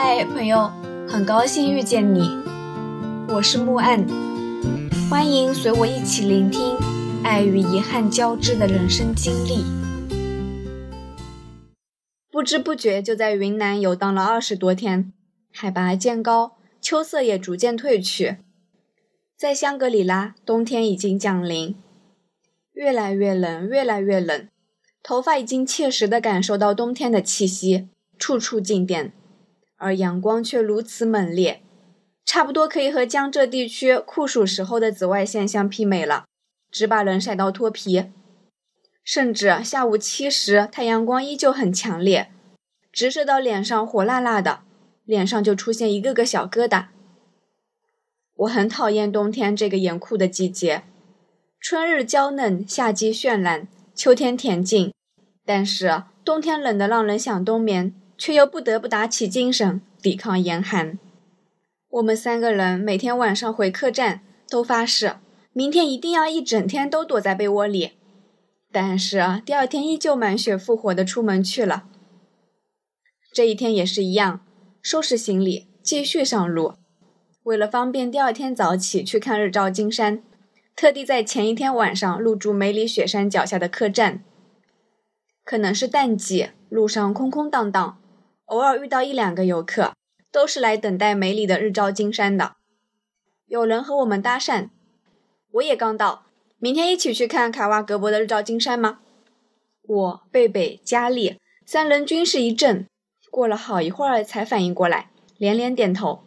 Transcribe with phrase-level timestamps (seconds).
[0.00, 0.70] 嗨，朋友，
[1.08, 2.20] 很高兴遇见你，
[3.28, 4.06] 我是木岸，
[5.10, 6.76] 欢迎随我一起聆听
[7.24, 9.64] 爱与遗憾交织的人生经历。
[12.30, 15.12] 不知不觉就在云南游荡了二十多天，
[15.50, 18.36] 海拔渐高，秋色也逐渐褪去，
[19.36, 21.74] 在香格里拉，冬天已经降临，
[22.72, 24.46] 越来越冷，越来越冷，
[25.02, 29.12] 头发已经切实地感受到冬天的气息，处处静电。
[29.78, 31.62] 而阳光却如此猛烈，
[32.24, 36.26] 差不多可以和江浙地区酷暑时候的紫外线相媲美了，
[36.70, 38.10] 只把人晒到脱皮。
[39.04, 42.30] 甚至下午七时，太阳光依旧很强烈，
[42.92, 44.60] 直射到脸上，火辣辣的，
[45.04, 46.88] 脸上就出现一个个小疙瘩。
[48.34, 50.82] 我很讨厌冬天这个严酷的季节，
[51.60, 54.92] 春日娇嫩，夏季绚烂，秋天恬静，
[55.46, 57.94] 但是冬天冷得让人想冬眠。
[58.18, 60.98] 却又不得不打起精神抵抗严寒。
[61.88, 65.14] 我们三个人每天晚上回客栈都发誓，
[65.52, 67.92] 明天一定要一整天都躲在被窝里。
[68.70, 71.84] 但是第二天依旧满血复活的出门去了。
[73.32, 74.40] 这一天也是一样，
[74.82, 76.74] 收拾行李继续上路。
[77.44, 80.22] 为了方便第二天早起去看日照金山，
[80.76, 84.22] 特地在前一天晚上入住梅里雪山脚下的客栈。
[85.44, 87.98] 可能是淡季，路上空空荡荡。
[88.48, 89.92] 偶尔遇到一两个游客，
[90.32, 92.56] 都是来等待美丽的日照金山的。
[93.46, 94.70] 有人和我们搭讪，
[95.52, 96.24] 我也刚到，
[96.58, 99.00] 明天一起去看卡瓦格博的日照金山吗？
[99.82, 102.86] 我、贝贝、佳丽三人均是一怔，
[103.30, 106.24] 过了好一会儿才反应过来，连连点头。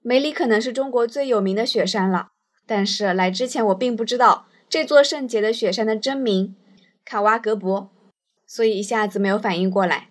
[0.00, 2.28] 梅里可能是中国最有名的雪山了，
[2.66, 6.56] 但是来之前我并不知道这座圣洁的雪山的真名
[7.04, 7.90] 卡瓦格博，
[8.46, 10.08] 所以一下子没有反应过来。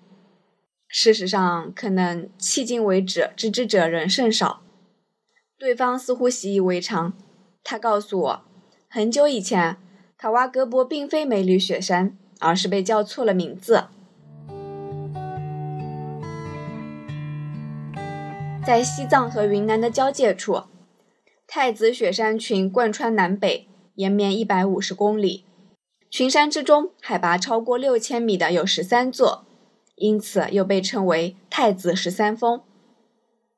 [0.93, 4.61] 事实上，可能迄今为止知之者人甚少。
[5.57, 7.13] 对方似乎习以为常。
[7.63, 8.41] 他告诉我，
[8.89, 9.77] 很久以前，
[10.17, 13.85] 卡瓦格博并非梅里雪山，而是被叫错了名字。
[18.65, 20.63] 在西藏和云南的交界处，
[21.47, 25.45] 太子雪山群贯穿南北，延绵一百五十公里。
[26.09, 29.45] 群山之中，海拔超过六千米的有十三座。
[30.01, 32.61] 因此又被称为太子十三峰，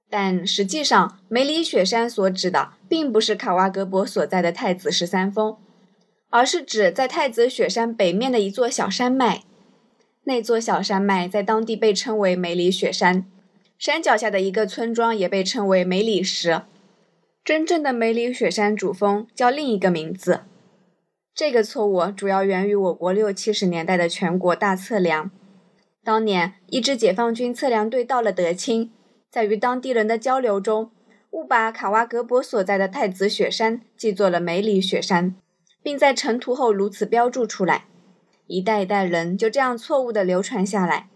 [0.10, 5.56] 但实际上梅里雪山所指的并不是卡瓦格博所在的太子十三峰，
[6.30, 9.44] 而是指在太子雪山北面的一座小山脉。
[10.26, 13.26] 那座小山脉在当地被称为梅里雪山，
[13.78, 16.64] 山脚下的一个村庄也被称为梅里石。
[17.46, 20.42] 真正的梅里雪山主峰叫另一个名字。
[21.34, 25.32] 这个错误主要源于我国六七十年代的全国大测量。
[26.04, 28.92] 当年，一支解放军测量队到了德清，
[29.32, 30.92] 在与当地人的交流中，
[31.32, 35.36] 误把卡瓦格博所在的太子雪山记作了梅里雪山，
[35.82, 37.86] 并在成图后如此标注出来。
[38.48, 41.08] 一代一代人就这样错误地流传下来，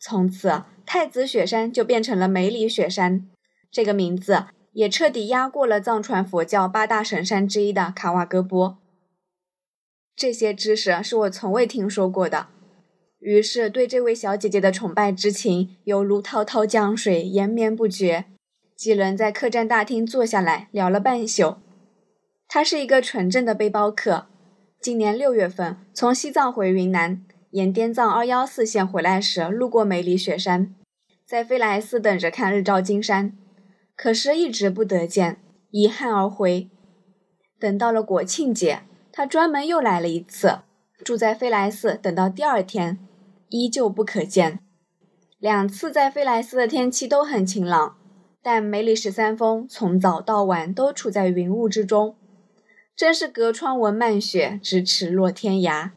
[0.00, 3.28] 从此太子雪山就变成了梅里雪山，
[3.70, 8.78] 这个名字也彻底压过了藏传佛教八大神山之一的卡瓦格博。
[10.16, 12.46] 这些知识是我从未听说过的。
[13.26, 18.26] 于是，对这位小姐姐的崇拜之情犹如滔滔江水，延绵不绝。
[18.76, 21.56] 几人在客栈大厅坐下来聊了半宿。
[22.46, 24.28] 她是一个纯正的背包客，
[24.80, 27.20] 今年六月份从西藏回云南，
[27.50, 30.72] 沿滇藏二幺四线回来时路过梅里雪山，
[31.26, 33.36] 在飞来寺等着看日照金山，
[33.96, 35.40] 可是一直不得见，
[35.72, 36.70] 遗憾而回。
[37.58, 40.60] 等到了国庆节，他专门又来了一次，
[41.04, 43.00] 住在飞来寺，等到第二天。
[43.48, 44.60] 依旧不可见。
[45.38, 47.96] 两次在飞来寺的天气都很晴朗，
[48.42, 52.16] 但梅里十三峰从早到晚都处在云雾之中，
[52.96, 55.90] 真是隔窗闻漫雪，咫尺落天涯。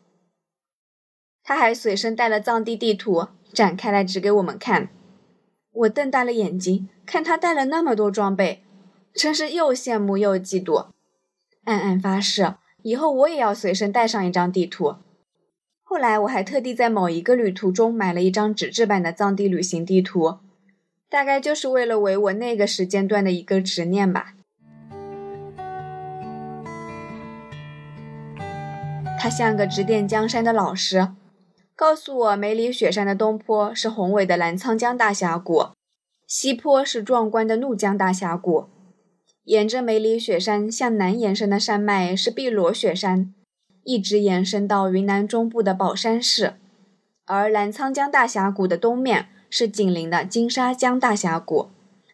[1.42, 4.90] 他还随身带了藏地地图，展开来指给我们看。
[5.72, 8.64] 我瞪大了眼睛，看他带了那么多装备，
[9.14, 10.88] 真是又羡慕又嫉妒，
[11.64, 14.96] 暗暗发誓，以后我也要随身带上一张地图。
[15.92, 20.38] 后来我还特地在某一个旅途中买了一张纸质版的藏地旅行地图，
[21.10, 24.36] 大概就是为了为我那个时间段的一个执念吧。
[29.20, 31.10] 他像个指点江山的老师，
[31.76, 35.70] 告诉我梅里雪山的东坡是宏伟的澜沧江大峡谷，
[36.28, 38.68] 西坡是壮观的怒江大峡谷，
[39.46, 43.34] 沿着梅里雪山向南延伸的山脉是碧罗雪山。
[43.84, 46.54] 一直延伸到云南中部的保山市，
[47.26, 51.70] 而澜沧江大峡谷的东面是紧邻的金沙江大峡谷。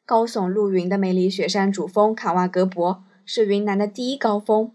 [0.06, 4.72] 高耸入云的梅里雪山主峰卡瓦格博是云南的第一高峰。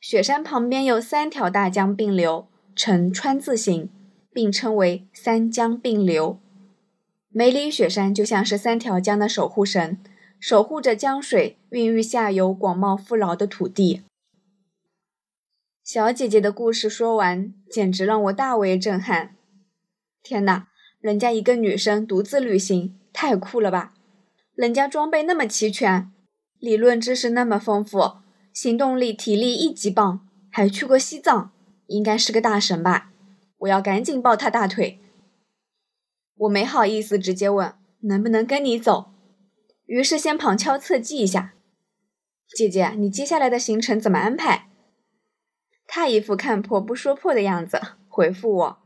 [0.00, 3.88] 雪山旁边有三条大江并流，呈川字形，
[4.32, 6.38] 并称为三江并流。
[7.30, 9.98] 梅里雪山就像是三条江的守护神，
[10.40, 14.02] 守护着江水孕育下游广袤富饶的土地。
[15.86, 19.36] 小姐姐的故事说完，简直让我大为震撼。
[20.20, 20.66] 天哪，
[20.98, 23.94] 人家一个女生独自旅行，太酷了吧！
[24.56, 26.10] 人家装备那么齐全，
[26.58, 28.16] 理论知识那么丰富，
[28.52, 31.52] 行动力、体力一级棒，还去过西藏，
[31.86, 33.12] 应该是个大神吧？
[33.58, 34.98] 我要赶紧抱他大腿。
[36.34, 39.12] 我没好意思直接问能不能跟你走，
[39.84, 41.54] 于是先旁敲侧击一下。
[42.56, 44.68] 姐姐，你接下来的行程怎么安排？
[45.86, 48.78] 他一副看破不说破的样子，回复我：“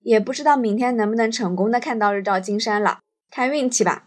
[0.00, 3.00] 也不知道明天能不能成功的看到日照金山了，
[3.30, 4.06] 看运气吧。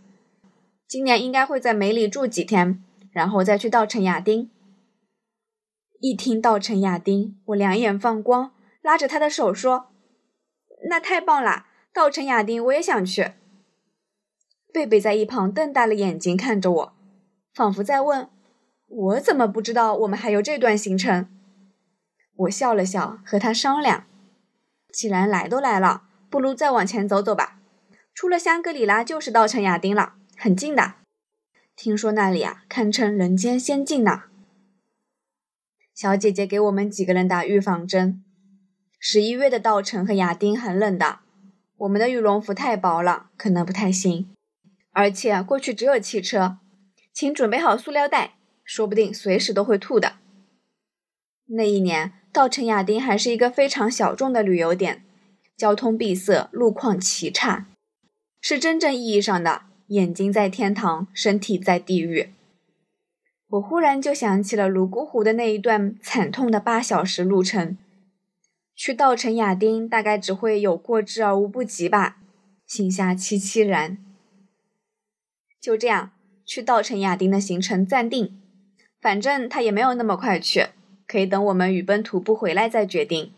[0.88, 4.50] 今年应该会在梅里住几天，然后再去稻城亚丁。”
[6.00, 8.52] 一听稻城亚丁，我两眼放光，
[8.82, 9.90] 拉着他的手说
[10.90, 13.34] ：“那太棒啦，稻城亚丁我也想去。”
[14.74, 16.94] 贝贝在一旁瞪大了眼睛看着我，
[17.54, 18.30] 仿佛在问
[18.88, 21.28] ：“我怎么不知道我们还有这段行程？”
[22.42, 24.06] 我笑了笑，和他商量
[24.92, 27.60] ：“既然来都来了，不如再往前走走吧。
[28.14, 30.96] 出了香格里拉就是稻城亚丁了，很近的。
[31.76, 34.24] 听说那里啊，堪称人间仙境呢。”
[35.94, 38.24] 小姐姐给我们几个人打预防针。
[38.98, 41.20] 十一月的稻城和亚丁很冷的，
[41.78, 44.30] 我们的羽绒服太薄了，可能不太行。
[44.92, 46.58] 而且过去只有汽车，
[47.14, 50.14] 请准备好塑料袋，说不定随时都会吐的。
[51.46, 52.14] 那一年。
[52.34, 55.04] 稻城亚丁还是一个非常小众的旅游点，
[55.58, 57.68] 交通闭塞，路况奇差，
[58.40, 62.30] 是真正意义上的眼睛在天堂，身体在地狱。
[63.50, 67.78] 我忽然就想起了泸沽湖的那一段惨痛的八小时路程，
[68.74, 72.20] 去稻城亚丁大概只会有过之而无不及吧，
[72.66, 73.98] 心下凄凄然。
[75.60, 76.12] 就这样，
[76.46, 78.40] 去稻城亚丁的行程暂定，
[79.02, 80.68] 反正他也没有那么快去。
[81.12, 83.34] 可以等我们雨崩徒步回来再决定。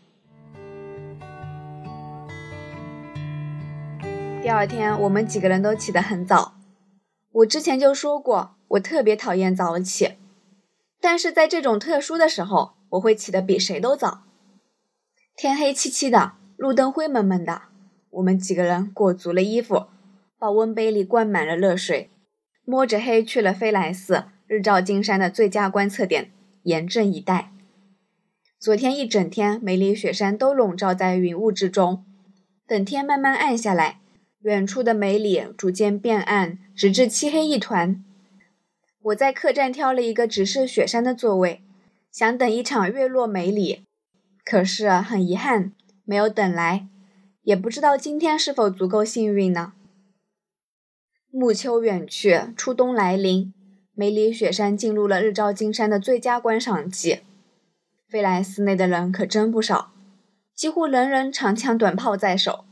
[4.40, 6.54] 第二天，我们几个人都起得很早。
[7.32, 10.12] 我之前就说过，我特别讨厌早起，
[11.00, 14.22] 但是在这种特殊的时候，我会起得比谁都早。
[15.36, 17.62] 天黑漆漆的，路灯灰蒙蒙的，
[18.10, 19.86] 我们几个人裹足了衣服，
[20.38, 22.08] 保温杯里灌满了热水，
[22.64, 26.30] 摸着黑去了飞来寺日照金山的最佳观测点，
[26.62, 27.50] 严阵以待。
[28.64, 32.02] 昨天一整天，梅里雪山都笼罩在云雾之中。
[32.66, 34.00] 等天慢慢暗下来，
[34.40, 38.02] 远处的梅里逐渐变暗，直至漆黑一团。
[39.02, 41.60] 我在客栈挑了一个直视雪山的座位，
[42.10, 43.84] 想等一场月落梅里。
[44.46, 45.72] 可是很遗憾，
[46.06, 46.88] 没有等来。
[47.42, 49.74] 也不知道今天是否足够幸运呢？
[51.30, 53.52] 暮秋远去，初冬来临，
[53.94, 57.18] 梅里雪山进入了日照金山的最佳观赏季。
[58.14, 59.90] 飞来寺内的人可真不少，
[60.54, 62.64] 几乎人人长枪短炮在手。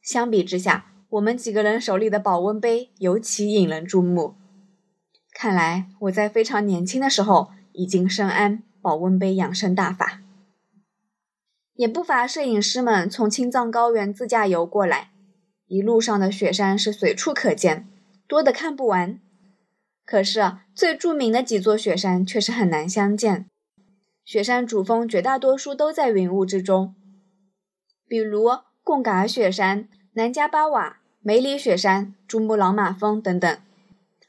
[0.00, 4.36] 相比之下，我们几个人手里的保温杯尤其引人注目。
[5.34, 10.22] 看来我在非常年轻的时候已经深谙保温杯养生大法。
[11.74, 15.10] 也不乏摄影师们从青藏高原自驾游过来，
[15.66, 17.86] 一路上的雪山是随处可见，
[18.26, 19.20] 多得看不完。
[20.06, 23.49] 可是最著名的几座雪山却是很难相见。
[24.24, 26.94] 雪山主峰绝大多数都在云雾之中，
[28.06, 28.48] 比如
[28.84, 33.58] 贡嘎雪山、南迦巴瓦、梅里雪山、珠穆朗玛峰等等。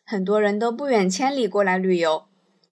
[0.04, 2.26] 很多人都不远千里过来旅游，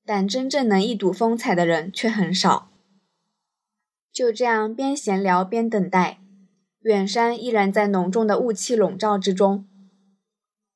[0.05, 2.69] 但真正能一睹风采的人却很少。
[4.11, 6.19] 就这样边闲聊边等待，
[6.79, 9.65] 远山依然在浓重的雾气笼罩之中。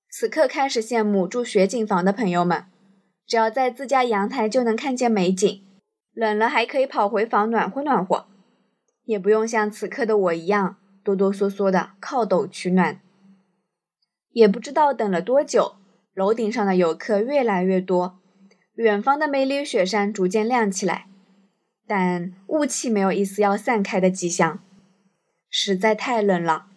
[0.10, 2.66] 此刻开始羡慕住雪景房的朋友们，
[3.26, 5.64] 只要在自家阳台就能看见美景。
[6.13, 8.27] 冷了还可以跑回房暖和暖和，
[9.03, 13.00] 也不用像此刻的我一样哆哆嗦嗦的靠斗取暖。
[14.32, 15.75] 也不知道等了多久，
[16.13, 18.20] 楼顶上的游客越来越多，
[18.75, 21.08] 远方的梅里雪山逐渐亮起来，
[21.88, 24.60] 但雾气没有一丝要散开的迹象。
[25.50, 26.67] 实在太冷了，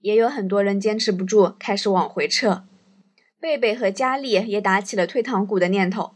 [0.00, 2.64] 也有很多人坚持不住，开始往回撤。
[3.40, 6.12] 贝贝和佳丽也打起了退堂鼓的念头，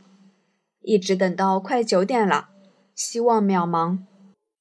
[0.80, 2.50] 一直等到快九点了。
[2.96, 3.98] 希望渺茫，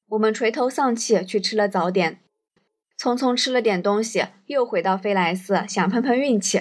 [0.10, 2.20] 我们垂头丧气去吃了早点。
[3.00, 6.60] 匆匆吃了点东西，又回到飞来寺想碰碰运气。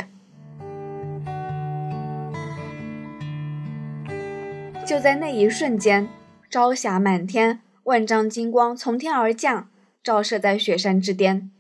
[4.87, 6.09] 就在那一瞬间，
[6.49, 9.69] 朝霞满天，万丈金光从天而降，
[10.01, 11.51] 照射在雪山之巅，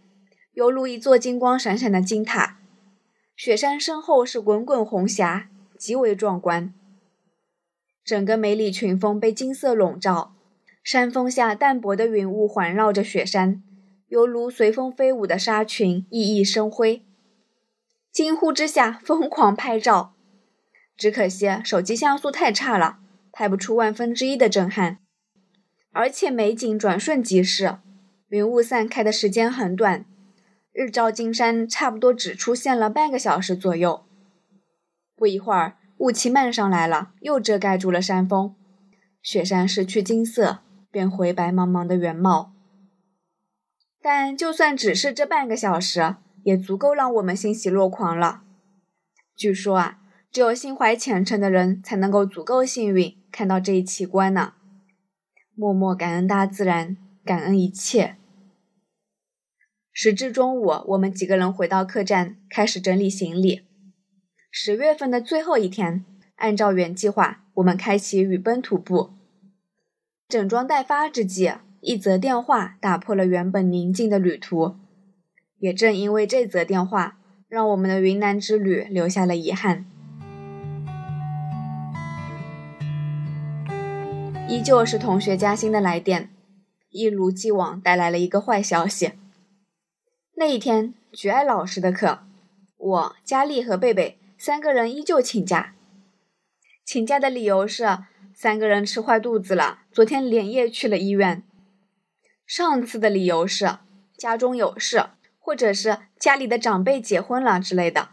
[0.53, 2.59] 犹如一座金光闪闪的金塔。
[3.35, 6.73] 雪山身后是滚滚红霞，极为壮观。
[8.05, 10.35] 整个梅里群峰被金色笼罩，
[10.83, 13.63] 山峰下淡薄的云雾环绕着雪山，
[14.09, 17.03] 犹如随风飞舞的纱裙，熠熠生辉。
[18.13, 20.15] 惊呼之下，疯狂拍照，
[20.97, 22.99] 只可惜手机像素太差了。
[23.37, 24.99] 拍不出万分之一的震撼，
[25.91, 27.79] 而且美景转瞬即逝，
[28.29, 30.05] 云雾散开的时间很短，
[30.71, 34.05] 日照金山差不多只出现了半个小时左右。
[35.17, 38.55] 不一会儿，雾气漫上来了，又遮盖住了山峰，
[39.23, 40.59] 雪山失去金色，
[40.91, 42.53] 变回白茫茫的原貌。
[44.03, 48.43] 但就算只是这半个小时，也足够让我们欣喜若狂了。
[49.35, 50.01] 据说啊。
[50.31, 54.55] 只有心怀虔诚的人才能够足够幸运看到这一奇观呢。
[55.55, 58.17] 默默感恩大自然，感恩一切。
[59.93, 63.63] 时至中午，我们几个人回到客栈，开始整理行李。
[64.57, 66.05] 十月份的最后一天，
[66.37, 69.11] 按照原计划，我们开启雨崩徒步。
[70.29, 74.77] 整装待发之际，一则电话打破了原本宁静的旅途。
[75.59, 77.19] 也正因为这则电话，
[77.49, 79.87] 让我们的云南之旅留下了遗憾。
[84.49, 86.31] 依旧是同学嘉欣的来电，
[86.91, 89.15] 一如既往带来了一个坏消息。
[90.37, 92.21] 那一天，菊爱老师的课，
[92.77, 95.75] 我、佳丽和贝贝三个人依旧请假。
[96.85, 97.99] 请假的理由是
[98.35, 101.43] 三个人吃坏肚子了，昨天连夜去了医院。
[102.47, 103.79] 上次的理由是
[104.19, 105.07] 家中有事，
[105.39, 108.11] 或者是家里的长辈结婚了之类的。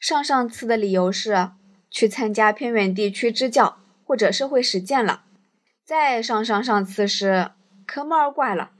[0.00, 1.50] 上上次的理由是
[1.90, 5.24] 去参加偏远地区支教或者社会实践了。
[5.84, 7.50] 再上上上次是
[7.86, 8.70] 科目二挂了，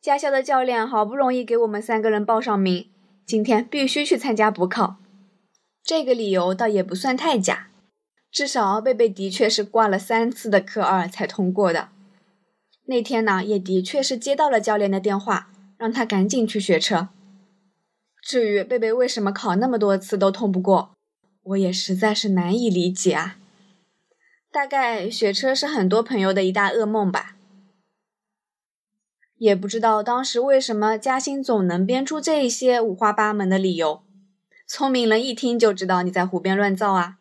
[0.00, 2.90] 驾校的教练好不容易给我们三个人报上名，
[3.24, 4.96] 今天必须去参加补考。
[5.86, 7.68] 这个理由倒也不算太假，
[8.32, 11.90] 至少贝贝的确是挂了三次的科二才通过的。
[12.86, 17.10] 那天呢，也的确是接到了教练的电话，让他赶紧去学车。
[18.20, 20.90] 至于贝贝为什么考那么多次都通不过，
[21.44, 23.36] 我也实在是难以理解啊。
[24.50, 27.36] 大概学车是很多朋友的一大噩梦吧，
[29.36, 34.02] 也不知道当时为什么嘉欣总能编出这一些五花八门的理由，
[34.68, 37.18] 聪明人一听就知道你在胡编乱造啊！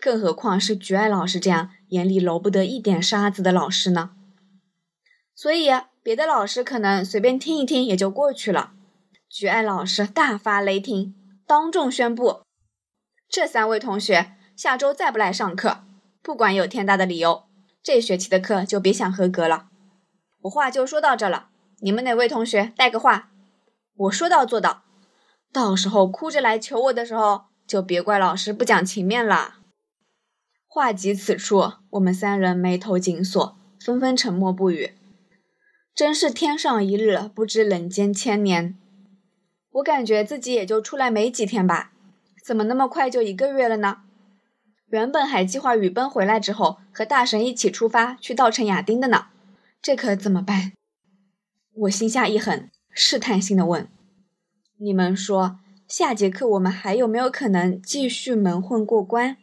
[0.00, 4.12] 更何况是菊爱老师这样眼里揉不得一点沙子的老师呢？
[5.34, 5.68] 所以
[6.02, 8.72] 别的老师可能随便听一听也就过去了，
[9.28, 11.14] 菊爱老师大发雷霆，
[11.46, 12.40] 当众宣布，
[13.28, 15.84] 这三位同学下周再不来上课。
[16.22, 17.44] 不管有天大的理由，
[17.82, 19.68] 这学期的课就别想合格了。
[20.40, 21.50] 我话就说到这了，
[21.80, 23.30] 你们哪位同学带个话？
[23.94, 24.84] 我说到做到，
[25.52, 29.56] 到时候哭着来求我的时候，就别怪老师不讲情面了。
[30.66, 34.94] 话及此处，我们三人眉头紧锁，纷纷沉默不语。
[35.94, 38.78] 真是天上一日，不知人间千年。
[39.72, 41.92] 我感觉自己也就出来没几天吧，
[42.44, 44.02] 怎么那么快就一个月了呢？
[44.90, 49.26] 原本还计划雨奔回来之后和大神一起出发去稻城亚丁的呢，
[49.82, 50.72] 这可怎么办？
[51.74, 53.88] 我心下一狠，试探性的问
[54.80, 59.36] ：“你们说下节课我们还有没有可能继续蒙混过关？”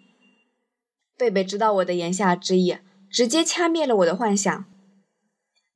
[1.18, 2.78] 贝贝知道我的言下之意，
[3.10, 4.66] 直接掐灭了我的幻想：“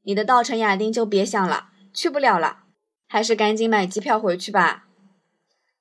[0.04, 2.64] 你的稻城亚丁就别想了，去不了了，
[3.08, 4.88] 还是赶紧买机票回去吧。”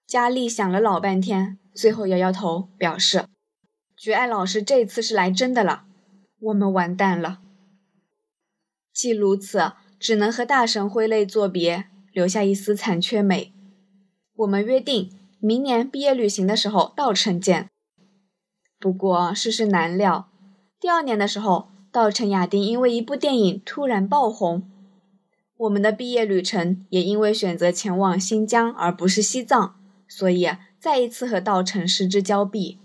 [0.06, 3.26] 佳丽想了老半天，最后摇摇头，表示。
[3.96, 5.84] 菊爱老师这次是来真的了，
[6.40, 7.40] 我们完蛋了。
[8.92, 13.52] 既如此，只能和大神挥泪作别，留下一丝残缺美。
[14.38, 17.68] 我们约定明年毕业旅行的时候稻城见。
[18.78, 20.28] 不过世事难料，
[20.78, 24.70] 第二年的时候，稻城亚丁因为一部电影突然爆红，
[25.56, 29.74] 我们的毕业旅程也因为选择前往新疆而不是西藏，
[30.06, 32.78] 所以再一次和稻城失之交臂。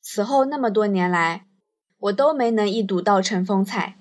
[0.00, 1.44] 此后那么多年来，
[1.98, 3.98] 我都没能一睹稻城风采。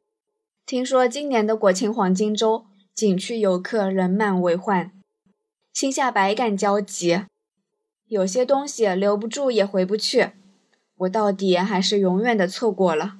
[0.65, 4.93] 听说今年的国庆黄金周，景区游客人满为患，
[5.77, 7.21] 心下百感交集。
[8.07, 10.29] 有些东西留不住也回不去，
[10.97, 13.17] 我到底还是永远的错过了。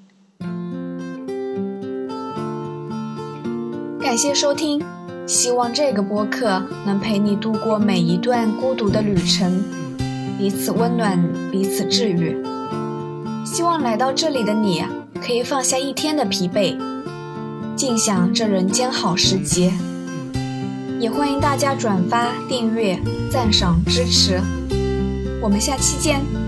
[4.02, 4.84] 感谢收听，
[5.28, 9.64] 希望这个播客能陪你度过每一段孤独的旅程，
[10.40, 12.44] 彼此温暖，彼此治愈。
[13.46, 14.84] 希望来到这里的你
[15.22, 16.76] 可以放下一天的疲惫，
[17.76, 19.72] 尽享这人间好时节。
[21.00, 23.00] 也欢迎大家转发、订阅、
[23.32, 24.42] 赞赏、支持。
[25.42, 26.47] 我们下期见。